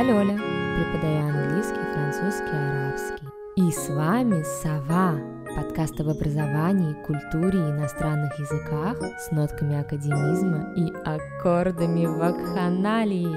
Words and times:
Я 0.00 0.06
Лёля, 0.06 0.34
преподаю 0.34 1.28
английский, 1.28 1.92
французский, 1.92 2.56
арабский. 2.56 3.26
И 3.56 3.70
с 3.70 3.90
вами 3.90 4.42
Сова, 4.44 5.20
подкаст 5.54 6.00
об 6.00 6.08
образовании, 6.08 6.94
культуре 7.04 7.58
и 7.58 7.70
иностранных 7.70 8.38
языках 8.38 8.96
с 9.18 9.30
нотками 9.30 9.78
академизма 9.78 10.72
и 10.74 10.90
аккордами 11.04 12.06
вакханалии. 12.06 13.36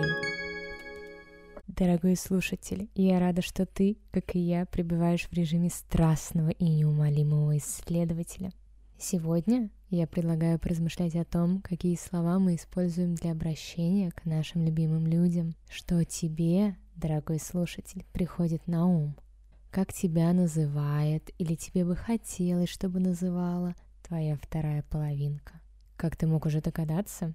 Дорогой 1.67 2.15
слушатель, 2.15 2.87
я 2.95 3.19
рада, 3.19 3.41
что 3.41 3.65
ты, 3.65 3.97
как 4.11 4.33
и 4.33 4.39
я, 4.39 4.65
пребываешь 4.65 5.27
в 5.29 5.33
режиме 5.33 5.69
страстного 5.69 6.51
и 6.51 6.63
неумолимого 6.63 7.57
исследователя. 7.57 8.51
Сегодня 9.05 9.69
я 9.89 10.07
предлагаю 10.07 10.57
поразмышлять 10.57 11.13
о 11.17 11.25
том, 11.25 11.61
какие 11.61 11.97
слова 11.97 12.39
мы 12.39 12.55
используем 12.55 13.15
для 13.15 13.33
обращения 13.33 14.11
к 14.11 14.23
нашим 14.23 14.63
любимым 14.63 15.05
людям, 15.07 15.57
что 15.69 16.05
тебе, 16.05 16.77
дорогой 16.95 17.41
слушатель, 17.41 18.05
приходит 18.13 18.65
на 18.65 18.87
ум, 18.87 19.17
как 19.71 19.91
тебя 19.91 20.31
называет 20.31 21.31
или 21.37 21.55
тебе 21.55 21.83
бы 21.83 21.97
хотелось, 21.97 22.69
чтобы 22.69 23.01
называла 23.01 23.75
твоя 24.07 24.37
вторая 24.37 24.83
половинка. 24.83 25.59
Как 25.97 26.15
ты 26.15 26.25
мог 26.25 26.45
уже 26.45 26.61
догадаться, 26.61 27.33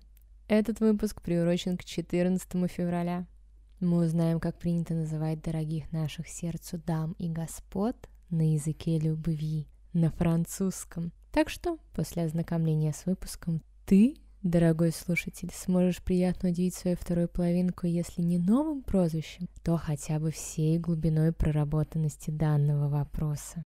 этот 0.48 0.80
выпуск 0.80 1.20
приурочен 1.20 1.77
к 1.77 1.84
14 1.84 2.48
февраля. 2.70 3.27
Мы 3.78 4.06
узнаем, 4.06 4.41
как 4.41 4.59
принято 4.59 4.95
называть 4.95 5.42
дорогих 5.42 5.92
наших 5.92 6.28
сердцу 6.28 6.80
дам 6.87 7.12
и 7.19 7.28
господ 7.28 7.95
на 8.30 8.55
языке 8.55 8.98
любви, 8.98 9.69
на 9.92 10.11
французском. 10.11 11.12
Так 11.38 11.51
что, 11.51 11.78
после 11.95 12.24
ознакомления 12.24 12.92
с 12.92 13.06
выпуском, 13.06 13.62
ты, 13.87 14.16
дорогой 14.42 14.91
слушатель, 14.91 15.52
сможешь 15.55 16.02
приятно 16.02 16.48
удивить 16.48 16.74
свою 16.74 16.97
вторую 16.97 17.28
половинку, 17.28 17.86
если 17.86 18.22
не 18.22 18.39
новым 18.39 18.83
прозвищем, 18.83 19.47
то 19.62 19.77
хотя 19.77 20.19
бы 20.19 20.33
всей 20.33 20.81
глубиной 20.81 21.33
проработанности 21.33 22.33
данного 22.33 22.89
вопроса. 22.89 23.62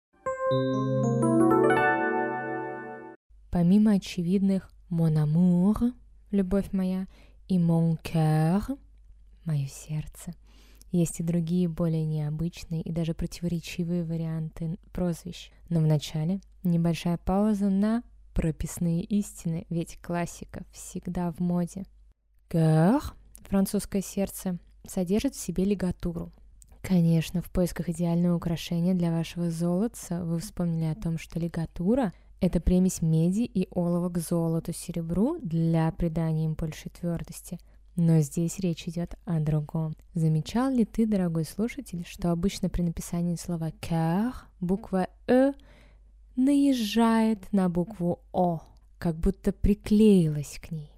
Помимо 3.51 3.93
очевидных 3.93 4.69
«mon 4.89 5.15
amour»— 5.15 5.93
«любовь 6.31 6.73
моя» 6.73 7.07
и 7.47 7.57
«mon 7.57 7.97
cœur»— 8.03 8.77
«мое 9.45 9.67
сердце», 9.67 10.33
есть 10.91 11.19
и 11.19 11.23
другие 11.23 11.67
более 11.67 12.05
необычные 12.05 12.81
и 12.81 12.91
даже 12.91 13.13
противоречивые 13.13 14.03
варианты 14.03 14.77
прозвищ. 14.91 15.51
Но 15.69 15.79
вначале 15.79 16.41
небольшая 16.63 17.17
пауза 17.17 17.69
на 17.69 18.03
прописные 18.33 19.03
истины, 19.03 19.65
ведь 19.69 19.99
классика 20.01 20.63
всегда 20.71 21.31
в 21.31 21.39
моде. 21.39 21.85
Cœur, 22.49 23.01
французское 23.47 24.01
сердце, 24.01 24.59
содержит 24.87 25.35
в 25.35 25.39
себе 25.39 25.63
лигатуру. 25.63 26.31
Конечно, 26.81 27.41
в 27.41 27.49
поисках 27.51 27.89
идеального 27.89 28.35
украшения 28.35 28.93
для 28.93 29.11
вашего 29.11 29.51
золотца 29.51 30.23
вы 30.23 30.39
вспомнили 30.39 30.85
о 30.85 30.95
том, 30.95 31.17
что 31.17 31.39
лигатура— 31.39 32.11
это 32.41 32.59
примесь 32.59 33.01
меди 33.01 33.41
и 33.41 33.67
олова 33.71 34.09
к 34.09 34.17
золоту, 34.17 34.73
серебру 34.73 35.37
для 35.41 35.91
придания 35.91 36.45
им 36.45 36.55
большей 36.55 36.91
твердости— 36.91 37.59
но 37.95 38.19
здесь 38.21 38.59
речь 38.59 38.87
идет 38.87 39.15
о 39.25 39.39
другом. 39.39 39.95
Замечал 40.13 40.71
ли 40.71 40.85
ты, 40.85 41.05
дорогой 41.05 41.45
слушатель, 41.45 42.05
что 42.07 42.31
обычно 42.31 42.69
при 42.69 42.81
написании 42.81 43.35
слова 43.35 43.71
«cœur» 43.81 44.33
буква 44.59 45.07
«э» 45.27 45.53
наезжает 46.35 47.51
на 47.51 47.69
букву 47.69 48.19
«о», 48.31 48.61
как 48.97 49.17
будто 49.17 49.51
приклеилась 49.51 50.59
к 50.61 50.71
ней? 50.71 50.91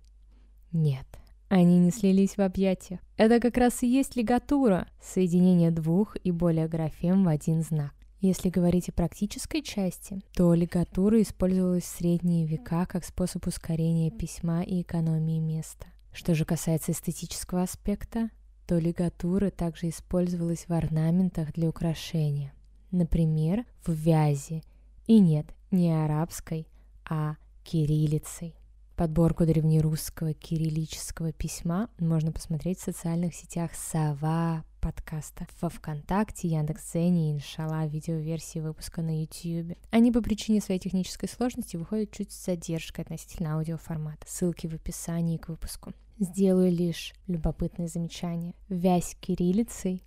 Нет, 0.71 1.07
они 1.49 1.79
не 1.79 1.91
слились 1.91 2.37
в 2.37 2.41
объятиях. 2.41 2.99
Это 3.15 3.39
как 3.39 3.57
раз 3.57 3.83
и 3.83 3.87
есть 3.87 4.15
лигатура, 4.15 4.87
соединение 5.01 5.71
двух 5.71 6.15
и 6.23 6.31
более 6.31 6.67
графем 6.67 7.23
в 7.23 7.27
один 7.27 7.61
знак. 7.61 7.93
Если 8.19 8.49
говорить 8.49 8.89
о 8.89 8.93
практической 8.93 9.61
части, 9.61 10.21
то 10.33 10.53
лигатура 10.53 11.21
использовалась 11.21 11.83
в 11.83 11.97
средние 11.97 12.45
века 12.45 12.85
как 12.85 13.03
способ 13.03 13.45
ускорения 13.47 14.11
письма 14.11 14.63
и 14.63 14.81
экономии 14.81 15.39
места. 15.39 15.87
Что 16.13 16.35
же 16.35 16.45
касается 16.45 16.91
эстетического 16.91 17.63
аспекта, 17.63 18.29
то 18.67 18.77
лигатура 18.77 19.49
также 19.49 19.89
использовалась 19.89 20.67
в 20.67 20.73
орнаментах 20.73 21.53
для 21.53 21.67
украшения. 21.67 22.53
Например, 22.91 23.65
в 23.85 23.91
вязи. 23.91 24.63
И 25.07 25.19
нет, 25.19 25.47
не 25.71 25.91
арабской, 25.91 26.67
а 27.03 27.35
кириллицей. 27.63 28.55
Подборку 28.95 29.45
древнерусского 29.45 30.33
кириллического 30.33 31.33
письма 31.33 31.89
можно 31.97 32.31
посмотреть 32.31 32.79
в 32.79 32.83
социальных 32.83 33.33
сетях 33.33 33.71
«Сова», 33.73 34.63
подкаста 34.83 35.47
во 35.61 35.69
ВКонтакте, 35.69 36.49
Яндекс.Зене 36.49 37.29
и, 37.29 37.33
иншалла, 37.35 37.85
видеоверсии 37.85 38.59
выпуска 38.59 39.01
на 39.01 39.21
YouTube. 39.21 39.77
Они 39.91 40.11
по 40.11 40.21
причине 40.21 40.59
своей 40.59 40.79
технической 40.81 41.29
сложности 41.29 41.77
выходят 41.77 42.11
чуть 42.11 42.33
с 42.33 42.45
задержкой 42.45 43.05
относительно 43.05 43.55
аудиоформата. 43.55 44.27
Ссылки 44.27 44.67
в 44.67 44.73
описании 44.73 45.37
к 45.37 45.47
выпуску. 45.47 45.93
Сделаю 46.19 46.69
лишь 46.69 47.13
любопытное 47.27 47.87
замечание. 47.87 48.55
Вязь 48.67 49.15
кириллицей 49.21 50.03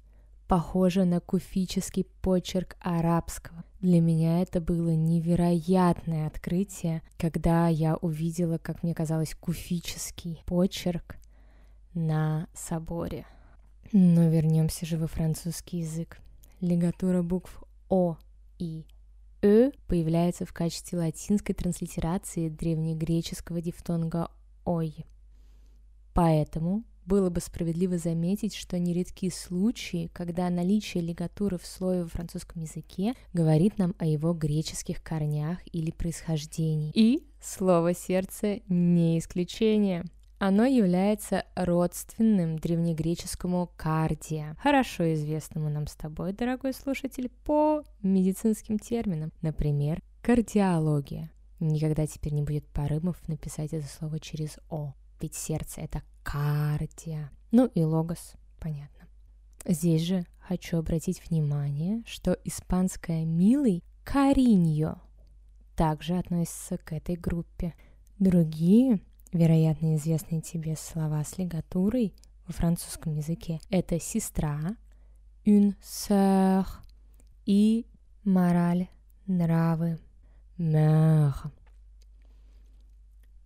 похожа 0.47 1.07
на 1.07 1.21
куфический 1.21 2.05
почерк 2.21 2.77
арабского. 2.81 3.65
Для 3.81 4.03
меня 4.03 4.43
это 4.43 4.61
было 4.61 4.91
невероятное 4.91 6.27
открытие, 6.27 7.03
когда 7.17 7.69
я 7.69 7.97
увидела, 7.97 8.59
как 8.59 8.83
мне 8.83 8.95
казалось, 8.95 9.35
куфический 9.35 10.43
почерк 10.45 11.17
на 11.95 12.47
соборе. 12.53 13.25
Но 13.93 14.29
вернемся 14.29 14.87
же 14.87 14.99
во 14.99 15.07
французский 15.07 15.79
язык. 15.79 16.19
Лигатура 16.61 17.23
букв 17.23 17.63
О 17.89 18.17
и 18.59 18.85
Э 19.43 19.71
появляется 19.87 20.45
в 20.45 20.53
качестве 20.53 20.99
латинской 20.99 21.55
транслитерации 21.55 22.49
древнегреческого 22.49 23.61
дифтонга 23.61 24.31
«ой». 24.65 25.07
Поэтому 26.15 26.85
было 27.05 27.31
бы 27.31 27.41
справедливо 27.41 27.99
заметить, 27.99 28.55
что 28.55 28.79
нередки 28.79 29.31
случаи, 29.31 30.11
когда 30.13 30.51
наличие 30.51 31.03
лигатуры 31.03 31.59
в 31.59 31.67
слое 31.67 32.03
во 32.03 32.09
французском 32.09 32.63
языке 32.63 33.15
говорит 33.33 33.79
нам 33.79 33.95
о 33.99 34.07
его 34.07 34.33
греческих 34.33 35.03
корнях 35.03 35.59
или 35.73 35.93
происхождении. 35.93 36.91
И 36.95 37.25
слово 37.41 37.95
«сердце» 37.95 38.61
не 38.69 39.19
исключение. 39.19 40.05
Оно 40.39 40.67
является 40.67 41.47
родственным 41.55 42.59
древнегреческому 42.59 43.71
кардия, 43.75 44.55
хорошо 44.61 45.15
известному 45.15 45.71
нам 45.71 45.87
с 45.87 45.95
тобой, 45.95 46.35
дорогой 46.35 46.75
слушатель, 46.75 47.31
по 47.45 47.83
медицинским 48.03 48.79
терминам, 48.79 49.33
например, 49.41 50.03
кардиология. 50.21 51.31
Никогда 51.59 52.07
теперь 52.07 52.35
не 52.35 52.43
будет 52.43 52.67
порывов 52.67 53.17
написать 53.29 53.73
это 53.73 53.87
слово 53.87 54.21
через 54.21 54.59
«о», 54.69 54.93
ведь 55.21 55.35
сердце— 55.35 55.81
это 55.83 56.03
кардия. 56.23 57.31
Ну 57.51 57.67
и 57.67 57.83
логос, 57.83 58.35
понятно. 58.61 59.09
Здесь 59.65 60.03
же 60.03 60.27
хочу 60.39 60.77
обратить 60.77 61.23
внимание, 61.31 62.03
что 62.05 62.37
испанское 62.45 63.25
«милый»— 63.25 63.83
«кариньо» 64.05 65.01
также 65.77 66.19
относится 66.19 66.77
к 66.77 66.93
этой 66.93 67.17
группе. 67.17 67.73
Другие 68.19 69.01
вероятно, 69.33 69.97
известные 69.97 70.41
тебе 70.41 70.77
слова 70.77 71.23
с 71.25 71.39
лигатурой 71.39 72.15
во 72.47 72.53
французском 72.53 73.15
языке. 73.15 73.61
Это 73.71 74.01
сестра, 74.01 74.77
une 75.45 75.75
sœur 75.83 76.67
и 77.45 77.87
мораль, 78.25 78.89
нравы, 79.27 79.99
mœurs. 80.59 81.51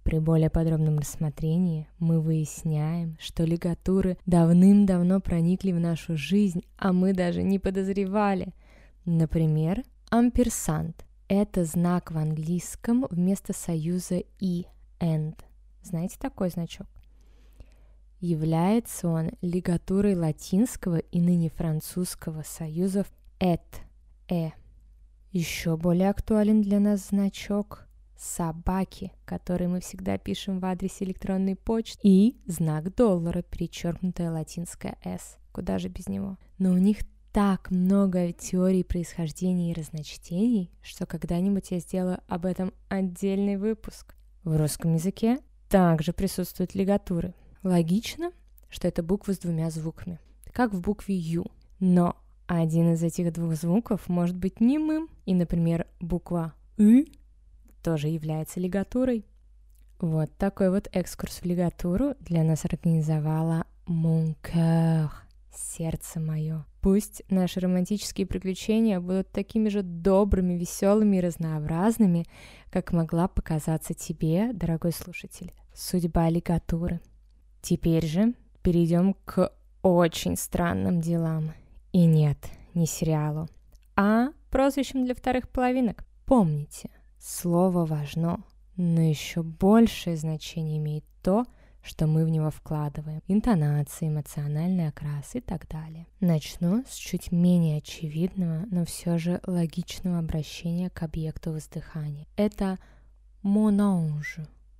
При 0.02 0.19
более 0.19 0.50
подробном 0.50 0.98
рассмотрении 0.98 1.87
мы 1.99 2.20
выясняем, 2.20 3.16
что 3.20 3.44
лигатуры 3.44 4.16
давным-давно 4.26 5.20
проникли 5.20 5.72
в 5.72 5.78
нашу 5.78 6.16
жизнь, 6.16 6.62
а 6.78 6.93
мы 6.93 7.12
даже 7.12 7.43
не 7.43 7.58
подозревали. 7.58 8.55
Например, 9.05 9.84
амперсант– 10.10 11.05
это 11.28 11.64
знак 11.64 12.10
в 12.10 12.19
английском 12.19 13.06
вместо 13.10 13.52
союза 13.52 14.22
и 14.40 14.66
and– 15.00 15.37
знаете 15.82 16.17
такой 16.19 16.50
значок? 16.50 16.87
Является 18.21 19.09
он 19.09 19.31
лигатурой 19.41 20.15
латинского 20.15 20.99
и 20.99 21.21
ныне 21.21 21.49
французского 21.49 22.43
союзов 22.43 23.06
«эт»— 23.38 23.62
«э». 24.29 24.50
Еще 25.32 25.77
более 25.77 26.11
актуален 26.11 26.61
для 26.61 26.81
нас 26.81 27.09
значок 27.09 27.87
собаки, 28.19 29.12
который 29.25 29.69
мы 29.69 29.81
всегда 29.81 30.19
пишем 30.19 30.61
в 30.61 30.65
адресе 30.67 31.05
электронной 31.05 31.56
почты, 31.56 32.00
и 32.03 32.37
знак 32.47 32.94
доллара, 32.94 33.43
перечеркнутое 33.43 34.31
латинское 34.31 34.99
«с». 35.03 35.38
Куда 35.53 35.79
же 35.79 35.88
без 35.88 36.06
него? 36.06 36.37
Но 36.59 36.73
у 36.73 36.77
них 36.77 36.99
так 37.32 37.71
много 37.71 38.32
теорий 38.32 38.85
происхождения 38.85 39.71
и 39.71 39.75
разночтений, 39.75 40.71
что 40.82 41.06
когда-нибудь 41.06 41.71
я 41.71 41.79
сделаю 41.79 42.21
об 42.29 42.44
этом 42.44 42.75
отдельный 42.88 43.56
выпуск. 43.56 44.15
В 44.44 44.56
русском 44.56 44.94
языке 44.94 45.38
также 45.70 46.12
присутствуют 46.12 46.75
лигатуры. 46.75 47.32
Логично, 47.62 48.32
что 48.69 48.88
это 48.88 49.02
буквы 49.02 49.34
с 49.34 49.38
двумя 49.38 49.70
звуками. 49.70 50.19
как 50.52 50.75
в 50.75 50.81
букве 50.81 51.14
Ю. 51.14 51.46
Но 51.78 52.17
один 52.49 52.93
из 52.93 53.02
этих 53.05 53.32
двух 53.32 53.55
звуков 53.55 54.08
может 54.08 54.37
быть 54.37 54.61
немым, 54.61 55.08
и, 55.25 55.32
например, 55.32 55.87
буква 56.00 56.55
«ы» 56.76 57.06
тоже 57.84 58.08
является 58.08 58.58
лигатурой. 58.58 59.25
Вот 60.00 60.31
такой 60.37 60.70
вот 60.70 60.88
экскурс 60.93 61.40
в 61.40 61.44
лигатуру 61.44 62.14
для 62.20 62.43
нас 62.43 62.64
организовала 62.64 63.64
Mon 63.87 64.34
сердце 65.55 66.19
мое. 66.19 66.64
Пусть 66.81 67.23
наши 67.29 67.61
романтические 67.61 68.27
приключения 68.27 69.00
будут 69.00 69.31
такими 69.31 69.69
же 69.69 69.82
добрыми, 69.82 70.55
веселыми 70.55 71.19
и 71.19 71.21
разнообразными, 71.21 72.27
как 72.71 72.93
могла 72.93 73.29
показаться 73.29 73.93
тебе, 73.93 74.53
дорогой 74.55 74.93
слушатель, 74.93 75.53
судьба 75.75 76.31
лигатуры. 76.31 77.00
Теперь 77.61 78.06
же 78.06 78.35
перейдем 78.62 79.15
к 79.27 79.53
очень 79.82 80.37
странным 80.37 81.00
делам. 81.00 81.53
И 81.93 82.06
нет, 82.06 82.38
не 82.73 82.87
сериалу, 82.87 83.49
а 83.97 84.29
прозвищем 84.50 85.05
для 85.05 85.15
вторых 85.15 85.49
половинок. 85.50 86.05
Помните, 86.25 86.91
слово 87.19 87.85
важно, 87.85 88.43
но 88.77 89.03
еще 89.03 89.43
большее 89.43 90.17
значение 90.17 90.79
имеет 90.79 91.05
то, 91.23 91.44
что 91.44 91.59
мы 92.06 92.25
в 92.25 92.29
него 92.29 92.50
вкладываем, 92.50 93.23
интонации, 93.27 94.09
эмоциональный 94.09 94.88
окрас 94.88 95.35
и 95.35 95.41
так 95.41 95.69
далее. 95.69 96.06
Начну 96.21 96.85
с 96.88 96.94
чуть 96.94 97.32
менее 97.32 97.79
очевидного, 97.79 98.67
но 98.71 98.85
все 98.85 99.19
же 99.19 99.41
логичного 99.47 100.19
обращения 100.19 100.91
к 100.91 101.03
объекту 101.03 101.53
воздыхания. 101.53 102.27
Это 102.37 102.79
«монанж» 103.43 104.38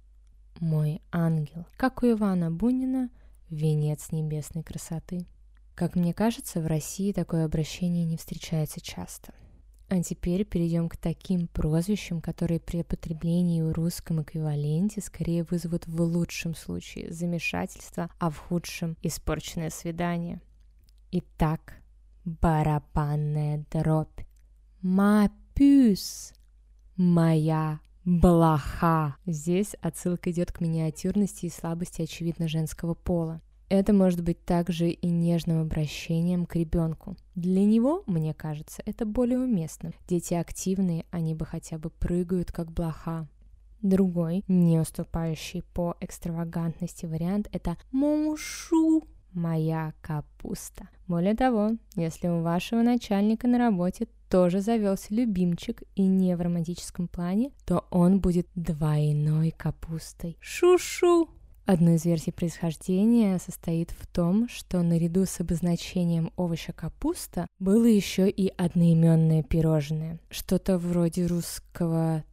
—«мой 0.61 1.01
ангел», 1.11 1.67
как 1.77 2.03
у 2.03 2.11
Ивана 2.11 2.51
Бунина 2.51 3.11
«Венец 3.49 4.13
небесной 4.13 4.63
красоты». 4.63 5.27
Как 5.75 5.97
мне 5.97 6.13
кажется, 6.13 6.61
в 6.61 6.67
России 6.67 7.13
такое 7.13 7.47
обращение 7.47 8.05
не 8.05 8.19
встречается 8.19 8.83
часто. 8.83 9.33
А 9.93 10.01
теперь 10.05 10.45
перейдем 10.45 10.89
к 10.89 10.97
таким 10.97 11.49
прозвищам, 11.49 12.21
которые 12.21 12.61
при 12.61 12.83
употреблении 12.83 13.61
в 13.61 13.73
русском 13.73 14.23
эквиваленте 14.23 15.01
скорее 15.01 15.43
вызовут 15.43 15.89
в 15.89 16.01
лучшем 16.01 16.55
случае 16.55 17.13
замешательство, 17.13 18.09
а 18.21 18.31
в 18.31 18.39
худшем– 18.39 18.97
испорченное 19.03 19.69
свидание. 19.71 20.41
Итак, 21.11 21.83
барабанная 22.25 23.67
дробь. 23.73 24.21
Мапюс. 24.81 26.35
Моя 26.95 27.81
блоха. 28.05 29.17
Здесь 29.27 29.75
отсылка 29.81 30.31
идет 30.31 30.53
к 30.53 30.61
миниатюрности 30.61 31.47
и 31.47 31.51
слабости 31.51 32.03
очевидно 32.03 32.47
женского 32.47 32.95
пола. 32.95 33.41
Это 33.71 33.93
может 33.93 34.21
быть 34.25 34.45
также 34.45 34.91
и 34.91 35.09
нежным 35.09 35.63
обращением 35.63 36.45
к 36.45 36.57
ребенку. 36.57 37.17
Для 37.37 37.65
него, 37.65 38.03
мне 38.07 38.35
кажется, 38.35 38.83
это 38.85 39.07
более 39.07 39.39
уместно. 39.39 39.93
Дети 40.09 40.35
активные, 40.35 41.07
они 41.13 41.37
бы 41.37 41.47
хотя 41.47 41.79
бы 41.79 41.89
прыгают, 41.89 42.51
как 42.51 42.73
блоха. 42.73 43.29
Другой, 43.81 44.43
не 44.49 44.81
уступающий 44.81 45.63
по 45.63 45.97
экстравагантности 46.01 47.07
вариант, 47.07 47.49
это 47.53 47.77
«Моншу» 47.93 49.05
моя 49.33 49.95
капуста. 50.01 50.89
Более 51.07 51.37
того, 51.37 51.71
если 51.95 52.27
у 52.27 52.43
вашего 52.43 52.83
начальника 52.83 53.47
на 53.47 53.59
работе 53.59 54.09
тоже 54.29 54.61
завелся 54.61 55.15
любимчик 55.15 55.85
и 55.95 56.03
не 56.03 56.37
в 56.37 56.41
романтическом 56.41 57.07
плане, 57.07 57.53
то 57.67 57.87
он 57.91 58.21
будет 58.21 58.49
двойной 58.57 59.53
капустой. 59.53 60.37
Шу-шу! 60.41 61.40
Одна 61.67 61.95
из 61.95 62.05
версий 62.05 62.33
происхождения 62.33 63.39
состоит 63.39 63.91
в 63.93 64.07
том, 64.07 64.49
что 64.49 64.83
наряду 64.83 65.25
с 65.25 65.41
обозначением 65.41 66.33
овоща 66.37 66.73
капуста 66.73 67.47
было 67.59 67.85
еще 67.85 68.29
и 68.29 68.49
одноименное 68.57 69.43
пирожное. 69.43 70.19
Что-то 70.31 70.79
вроде 70.79 71.27
русского 71.27 72.25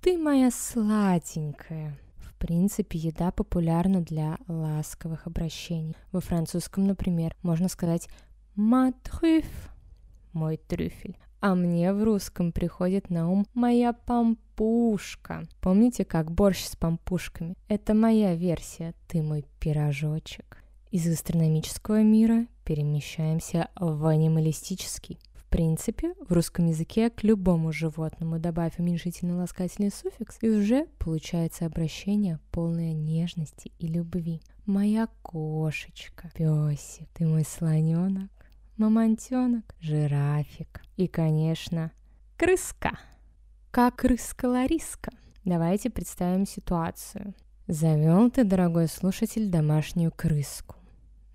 «ты 0.00 0.16
моя 0.16 0.50
сладенькая». 0.50 1.98
В 2.18 2.34
принципе, 2.46 2.98
еда 2.98 3.30
популярна 3.32 4.02
для 4.02 4.36
ласковых 4.48 5.26
обращений. 5.26 5.96
Во 6.12 6.20
французском, 6.20 6.84
например, 6.84 7.34
можно 7.42 7.68
сказать 7.68 8.08
«ma 8.54 8.92
truffe»— 9.02 9.46
«мой 10.32 10.58
трюфель», 10.58 11.16
а 11.44 11.54
мне 11.54 11.92
в 11.92 12.02
русском 12.02 12.52
приходит 12.52 13.10
на 13.10 13.30
ум 13.30 13.46
моя 13.52 13.92
пампушка. 13.92 15.42
Помните, 15.60 16.06
как 16.06 16.30
борщ 16.30 16.64
с 16.64 16.74
пампушками? 16.74 17.54
Это 17.68 17.92
моя 17.92 18.34
версия, 18.34 18.94
ты 19.08 19.20
мой 19.20 19.44
пирожочек. 19.60 20.62
Из 20.90 21.06
гастрономического 21.06 22.00
мира 22.02 22.46
перемещаемся 22.64 23.68
в 23.76 24.06
анималистический. 24.06 25.18
В 25.34 25.44
принципе, 25.50 26.14
в 26.26 26.32
русском 26.32 26.68
языке 26.68 27.10
к 27.10 27.22
любому 27.22 27.72
животному 27.72 28.38
добавь 28.38 28.78
уменьшительно 28.78 29.36
ласкательный 29.36 29.90
суффикс, 29.90 30.38
и 30.40 30.48
уже 30.48 30.86
получается 30.98 31.66
обращение 31.66 32.40
полное 32.52 32.94
нежности 32.94 33.70
и 33.78 33.86
любви. 33.86 34.40
Моя 34.64 35.08
кошечка, 35.20 36.30
песик, 36.34 37.06
ты 37.12 37.26
мой 37.26 37.44
слоненок, 37.44 38.30
мамонтенок, 38.76 39.74
жирафик 39.80 40.82
и, 40.96 41.06
конечно, 41.06 41.92
крыска. 42.36 42.98
Как 43.70 43.96
крыска 43.96 44.46
Лариска. 44.46 45.10
Давайте 45.44 45.90
представим 45.90 46.46
ситуацию. 46.46 47.34
Завел 47.66 48.30
ты, 48.30 48.44
дорогой 48.44 48.88
слушатель, 48.88 49.48
домашнюю 49.48 50.12
крыску. 50.12 50.76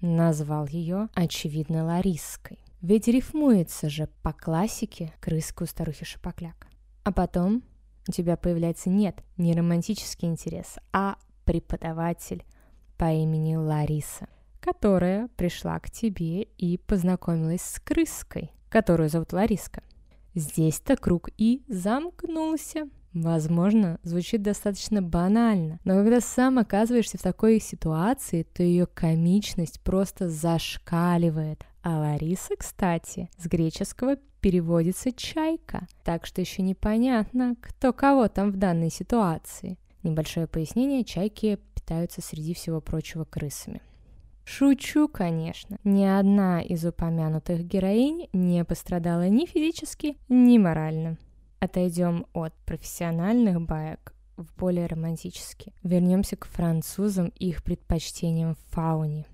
Назвал 0.01 0.67
ее, 0.67 1.09
очевидно, 1.13 1.85
Лариской. 1.85 2.59
Ведь 2.81 3.07
рифмуется 3.07 3.89
же 3.89 4.07
по 4.23 4.31
классике 4.31 5.13
крыска 5.19 5.63
у 5.63 5.65
старухи 5.65 6.05
Шапокляк. 6.05 6.67
А 7.03 7.11
потом 7.11 7.63
у 8.07 8.11
тебя 8.11 8.37
появляется 8.37 8.89
нет, 8.89 9.21
не 9.37 9.53
романтический 9.53 10.27
интерес, 10.27 10.77
а 10.93 11.17
преподаватель 11.45 12.45
по 12.97 13.11
имени 13.11 13.55
Лариса– 13.55 14.27
которая 14.59 15.27
пришла 15.35 15.79
к 15.79 15.89
тебе 15.89 16.43
и 16.43 16.77
познакомилась 16.77 17.61
с 17.61 17.79
крыской, 17.79 18.51
которую 18.69 19.09
зовут 19.09 19.33
Лариска. 19.33 19.83
Здесь-то 20.35 20.95
круг 20.95 21.29
и 21.37 21.63
замкнулся. 21.67 22.87
Возможно, 23.13 23.99
звучит 24.03 24.43
достаточно 24.43 25.01
банально, 25.01 25.79
но 25.83 25.95
когда 25.95 26.21
сам 26.21 26.59
оказываешься 26.59 27.17
в 27.17 27.23
такой 27.23 27.59
ситуации, 27.59 28.43
то 28.43 28.61
ее 28.61 28.85
комичность 28.85 29.81
просто 29.81 30.29
зашкаливает. 30.29 31.65
А 31.81 31.97
Лариса, 31.97 32.55
кстати, 32.55 33.29
с 33.37 33.47
греческого 33.47 34.17
переводится 34.41 35.11
«чайка», 35.11 35.87
так 36.03 36.25
что 36.25 36.41
еще 36.41 36.61
непонятно, 36.61 37.55
кто 37.61 37.93
кого 37.93 38.27
там 38.27 38.51
в 38.51 38.57
данной 38.57 38.91
ситуации. 38.91 39.77
Небольшое 40.03 40.47
пояснение, 40.47 41.03
чайки 41.03 41.57
питаются 41.73 42.21
среди 42.21 42.53
всего 42.53 42.79
прочего 42.79 43.25
крысами. 43.25 43.81
Шучу, 44.51 45.07
конечно. 45.07 45.77
Ни 45.83 46.05
одна 46.05 46.59
из 46.59 46.83
упомянутых 46.83 47.63
героинь 47.63 48.29
не 48.33 48.65
пострадала 48.65 49.29
ни 49.29 49.45
физически, 49.45 50.17
ни 50.27 50.57
морально. 50.57 51.19
Отойдем 51.59 52.25
от 52.33 52.55
профессиональных 52.65 53.61
баек 53.61 54.15
в 54.37 54.55
более 54.57 54.87
романтические. 54.87 55.75
Вернемся 55.83 56.35
к 56.35 56.47
французам 56.47 57.31
и 57.37 57.49
их 57.49 57.63
предпочтениям 57.63 58.55
в 58.55 58.73
фауне. 58.73 59.27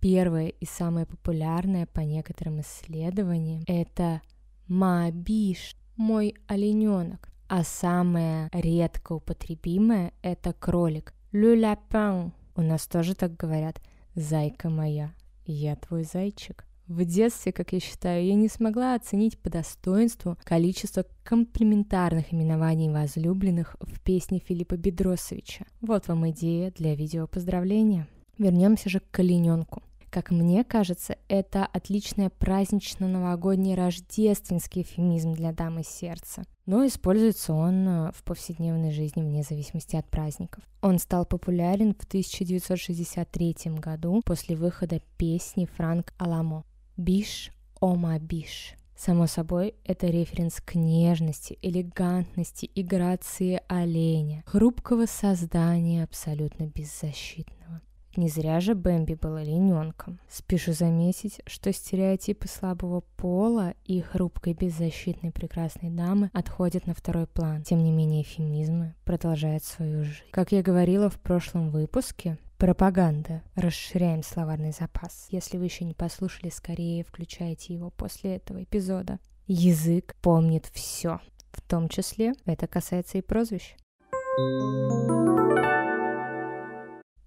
Первое 0.00 0.48
и 0.48 0.64
самое 0.64 1.04
популярное 1.04 1.84
по 1.84 2.00
некоторым 2.00 2.62
исследованиям– 2.62 3.64
это 3.66 4.22
«мабиш»– 4.68 5.76
«мой 5.96 6.34
олененок», 6.46 7.28
а 7.46 7.62
самое 7.62 8.48
редко 8.54 9.12
употребимое– 9.12 10.14
это 10.22 10.54
кролик– 10.54 11.12
«le 11.32 11.60
lapin». 11.60 12.30
У 12.56 12.62
нас 12.62 12.86
тоже 12.86 13.14
так 13.14 13.36
говорят– 13.36 13.78
Зайка 14.14 14.68
моя, 14.68 15.14
я 15.46 15.74
твой 15.74 16.04
зайчик. 16.04 16.66
В 16.86 17.02
детстве, 17.06 17.50
как 17.50 17.72
я 17.72 17.80
считаю, 17.80 18.26
я 18.26 18.34
не 18.34 18.48
смогла 18.48 18.94
оценить 18.94 19.38
по 19.38 19.48
достоинству 19.48 20.36
количество 20.44 21.06
комплиментарных 21.24 22.34
именований 22.34 22.90
возлюбленных 22.90 23.76
в 23.80 24.00
песне 24.00 24.42
Филиппа 24.46 24.76
Бедросовича. 24.76 25.64
Вот 25.80 26.08
вам 26.08 26.28
идея 26.28 26.70
для 26.72 26.94
видео 26.94 27.26
поздравления. 27.26 28.06
Вернемся 28.36 28.90
же 28.90 29.00
к 29.00 29.10
колененку. 29.10 29.82
Как 30.12 30.30
мне 30.30 30.62
кажется, 30.62 31.16
это 31.28 31.64
отличный 31.64 32.28
празднично-новогодний 32.28 33.74
рождественский 33.74 34.82
эфемизм 34.82 35.32
для 35.32 35.52
дамы 35.52 35.84
сердца. 35.84 36.44
Но 36.66 36.86
используется 36.86 37.54
он 37.54 37.88
э, 37.88 38.12
в 38.12 38.22
повседневной 38.22 38.92
жизни 38.92 39.22
вне 39.22 39.42
зависимости 39.42 39.96
от 39.96 40.06
праздников. 40.10 40.64
Он 40.82 40.98
стал 40.98 41.24
популярен 41.24 41.94
в 41.94 42.04
1963 42.04 43.56
году 43.78 44.20
после 44.22 44.54
выхода 44.54 45.00
песни 45.16 45.64
Франк 45.64 46.12
Аламо 46.18 46.66
«Биш, 46.98 47.50
ома 47.80 48.18
биш». 48.18 48.74
Само 48.94 49.26
собой, 49.26 49.76
это 49.82 50.08
референс 50.08 50.60
к 50.60 50.74
нежности, 50.74 51.58
элегантности 51.62 52.66
и 52.66 52.82
грации 52.82 53.62
оленя, 53.66 54.44
хрупкого 54.44 55.06
создания 55.06 56.04
абсолютно 56.04 56.66
беззащитного. 56.66 57.80
Не 58.16 58.28
зря 58.28 58.60
же 58.60 58.74
Бэмби 58.74 59.14
был 59.14 59.36
олененком. 59.36 60.20
Спешу 60.28 60.72
заметить, 60.72 61.40
что 61.46 61.72
стереотипы 61.72 62.46
слабого 62.46 63.00
пола 63.16 63.74
и 63.84 64.00
хрупкой 64.00 64.54
беззащитной 64.54 65.30
прекрасной 65.30 65.90
дамы 65.90 66.30
отходят 66.32 66.86
на 66.86 66.94
второй 66.94 67.26
план. 67.26 67.62
Тем 67.62 67.82
не 67.82 67.90
менее, 67.90 68.22
феминизмы 68.22 68.94
продолжают 69.04 69.64
свою 69.64 70.04
жизнь. 70.04 70.22
Как 70.30 70.52
я 70.52 70.62
говорила 70.62 71.08
в 71.08 71.18
прошлом 71.20 71.70
выпуске, 71.70 72.38
Пропаганда. 72.62 73.42
Расширяем 73.56 74.22
словарный 74.22 74.70
запас. 74.70 75.26
Если 75.30 75.58
вы 75.58 75.64
еще 75.64 75.84
не 75.84 75.94
послушали, 75.94 76.48
скорее 76.48 77.02
включайте 77.02 77.74
его 77.74 77.90
после 77.90 78.36
этого 78.36 78.62
эпизода. 78.62 79.18
Язык 79.48 80.14
помнит 80.22 80.66
все. 80.72 81.18
В 81.50 81.60
том 81.60 81.88
числе 81.88 82.34
это 82.44 82.68
касается 82.68 83.18
и 83.18 83.20
прозвищ. 83.20 83.74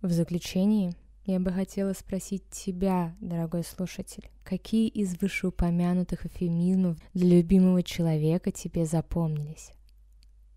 В 0.06 0.12
заключении 0.12 0.94
я 1.26 1.40
бы 1.40 1.52
хотела 1.52 1.94
спросить 1.94 2.48
тебя, 2.52 3.16
дорогой 3.22 3.64
слушатель, 3.64 4.30
какие 4.44 4.88
из 4.88 5.20
вышеупомянутых 5.20 6.28
эфемизмов 6.28 7.00
для 7.16 7.38
любимого 7.38 7.82
человека 7.82 8.52
тебе 8.52 8.86
запомнились? 8.86 9.72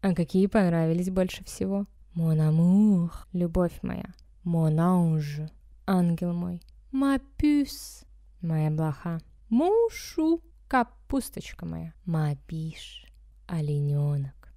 А 0.02 0.14
какие 0.14 0.48
понравились 0.48 1.08
больше 1.08 1.44
всего? 1.44 1.86
Mon 2.14 2.36
amour, 2.36 3.10
любовь 3.32 3.72
моя, 3.80 4.12
Mon 4.44 4.76
ange, 4.76 5.50
ангел 5.86 6.34
мой. 6.34 6.60
Puce, 6.92 8.04
моя 8.42 8.70
блоха. 8.70 9.18
Chou, 9.50 10.42
капусточка 10.68 11.64
моя. 11.64 11.94
Biche, 12.06 13.08
олененок. 13.46 14.52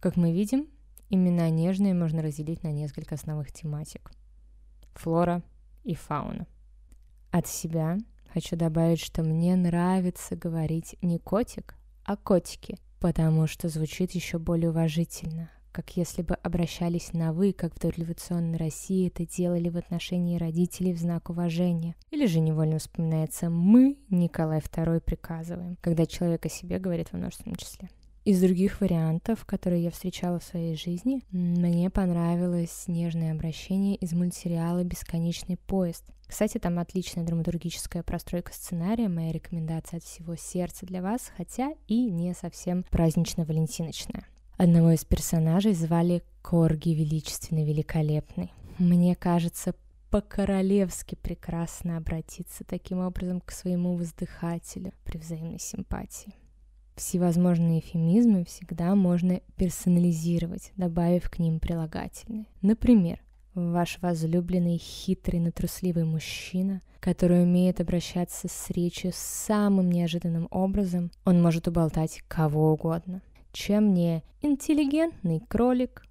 Как 0.00 0.16
мы 0.16 0.32
видим, 0.32 0.66
имена 1.08 1.50
нежные 1.50 1.94
можно 1.94 2.20
разделить 2.20 2.64
на 2.64 2.72
несколько 2.72 3.14
основных 3.14 3.52
тематик. 3.52 4.10
Флора 4.94 5.42
и 5.82 5.94
фауна. 5.94 6.46
От 7.30 7.46
себя 7.46 7.98
хочу 8.32 8.56
добавить, 8.56 9.00
что 9.00 9.22
мне 9.22 9.56
нравится 9.56 10.36
говорить 10.36 10.96
не 11.02 11.18
котик, 11.18 11.76
а 12.04 12.16
котики, 12.16 12.78
потому 13.00 13.46
что 13.46 13.68
звучит 13.68 14.12
еще 14.12 14.38
более 14.38 14.70
уважительно, 14.70 15.50
как 15.72 15.96
если 15.96 16.22
бы 16.22 16.34
обращались 16.36 17.12
на 17.12 17.32
«вы», 17.32 17.52
как 17.52 17.74
в 17.74 17.80
дореволюционной 17.80 18.58
России 18.58 19.08
это 19.08 19.26
делали 19.26 19.68
в 19.68 19.76
отношении 19.76 20.38
родителей 20.38 20.92
в 20.92 20.98
знак 20.98 21.30
уважения. 21.30 21.96
Или 22.10 22.26
же 22.26 22.38
невольно 22.40 22.78
вспоминается 22.78 23.50
«мы» 23.50 23.98
Николай 24.08 24.60
II 24.60 25.00
приказываем, 25.00 25.76
когда 25.80 26.06
человек 26.06 26.46
о 26.46 26.48
себе 26.48 26.78
говорит 26.78 27.10
во 27.12 27.18
множественном 27.18 27.56
числе. 27.56 27.90
Из 28.24 28.40
других 28.40 28.80
вариантов, 28.80 29.44
которые 29.44 29.82
я 29.82 29.90
встречала 29.90 30.38
в 30.38 30.44
своей 30.44 30.76
жизни, 30.76 31.20
мне 31.30 31.90
понравилось 31.90 32.84
нежное 32.86 33.32
обращение 33.32 33.96
из 33.96 34.14
мультсериала 34.14 34.82
«Бесконечный 34.82 35.58
поезд». 35.58 36.06
Кстати, 36.26 36.56
там 36.56 36.78
отличная 36.78 37.26
драматургическая 37.26 38.02
простройка 38.02 38.54
сценария, 38.54 39.08
моя 39.10 39.30
рекомендация 39.30 39.98
от 39.98 40.04
всего 40.04 40.36
сердца 40.36 40.86
для 40.86 41.02
вас, 41.02 41.32
хотя 41.36 41.74
и 41.86 42.10
не 42.10 42.32
совсем 42.32 42.84
празднично-валентиночная. 42.84 44.24
Одного 44.56 44.92
из 44.92 45.04
персонажей 45.04 45.74
звали 45.74 46.22
Корги 46.40 46.94
Величественный 46.94 47.66
Великолепный. 47.66 48.50
Мне 48.78 49.16
кажется, 49.16 49.74
по-королевски 50.08 51.14
прекрасно 51.14 51.98
обратиться 51.98 52.64
таким 52.64 53.00
образом 53.00 53.42
к 53.42 53.50
своему 53.50 53.96
воздыхателю 53.96 54.94
при 55.04 55.18
взаимной 55.18 55.58
симпатии. 55.58 56.32
Всевозможные 56.96 57.80
эфемизмы 57.80 58.44
всегда 58.44 58.94
можно 58.94 59.40
персонализировать, 59.56 60.72
добавив 60.76 61.28
к 61.30 61.38
ним 61.38 61.58
прилагательные. 61.60 62.46
Например, 62.62 63.20
ваш 63.54 63.98
возлюбленный 64.00 64.78
хитрый, 64.78 65.40
но 65.40 65.50
трусливый 65.50 66.04
мужчина, 66.04 66.80
который 67.00 67.42
умеет 67.42 67.80
обращаться 67.80 68.48
с 68.48 68.70
речью 68.70 69.12
самым 69.14 69.90
неожиданным 69.90 70.48
образом, 70.50 71.10
он 71.24 71.42
может 71.42 71.68
уболтать 71.68 72.22
кого 72.28 72.72
угодно– 72.72 73.22
чем 73.54 73.94
не 73.94 74.22
интеллигентный 74.42 75.40
кролик. 75.48 76.04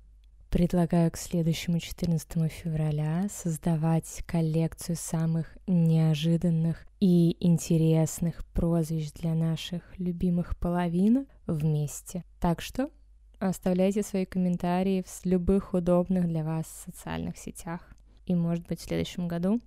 Предлагаю 0.53 1.10
к 1.10 1.17
следующему 1.17 1.79
14 1.79 2.29
февраля 2.51 3.27
создавать 3.27 4.22
коллекцию 4.27 4.95
самых 4.98 5.57
неожиданных 5.65 6.86
и 7.00 7.36
интересных 7.39 8.45
прозвищ 8.53 9.12
для 9.13 9.33
наших 9.33 9.81
любимых 9.98 10.55
половин 10.60 11.25
вместе. 11.48 12.24
Так 12.39 12.62
что 12.62 12.91
оставляйте 13.39 14.03
свои 14.03 14.25
комментарии 14.25 15.03
в 15.07 15.25
любых 15.25 15.74
удобных 15.74 16.27
для 16.27 16.43
вас 16.43 16.67
социальных 16.86 17.36
сетях. 17.38 17.81
И, 18.27 18.36
может 18.36 18.67
быть, 18.67 18.79
в 18.79 18.83
следующем 18.83 19.27
году 19.27 19.60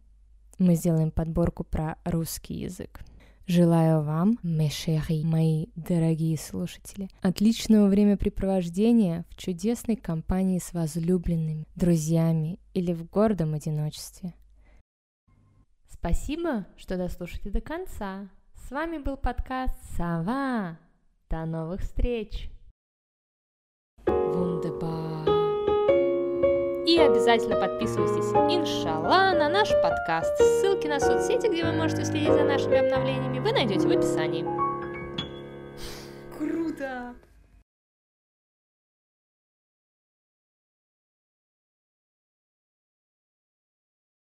мы 0.61 0.77
сделаем 0.77 1.11
подборку 1.11 1.65
про 1.65 1.97
русский 2.05 2.55
язык. 2.55 3.01
Желаю 3.49 4.03
вам, 4.03 4.41
мешери, 4.43 5.23
мои 5.23 5.67
дорогие 5.77 6.37
слушатели, 6.37 7.09
отличного 7.23 7.87
времяпрепровождения 7.87 9.25
в 9.31 9.37
чудесной 9.37 9.95
компании 9.95 10.59
с 10.59 10.73
возлюбленными, 10.73 11.69
друзьями 11.77 12.59
или 12.75 12.93
в 12.93 13.09
гордом 13.09 13.55
одиночестве. 13.55 14.35
Спасибо, 15.89 16.67
что 16.77 16.97
дослушали 16.97 17.51
до 17.51 17.61
конца. 17.61 18.29
С 18.55 18.73
вами 18.73 18.99
был 18.99 19.17
подкаст 19.17 19.79
«Сова». 19.97 20.81
До 21.31 21.47
новых 21.47 21.83
встреч! 21.83 22.51
И 26.87 26.99
обязательно 27.01 27.57
подписывайтесь, 27.57 28.31
иншалла, 28.49 29.33
на 29.37 29.49
наш 29.49 29.69
подкаст. 29.83 30.37
Ссылки 30.39 30.87
на 30.87 31.01
соцсети, 31.01 31.49
где 31.49 31.65
вы 31.65 31.73
можете 31.73 32.05
следить 32.05 32.33
за 32.33 32.45
нашими 32.45 32.79
обновлениями, 32.79 33.41
вы 33.41 33.51
найдете 33.51 33.89
в 33.89 33.91
описании. 33.91 34.66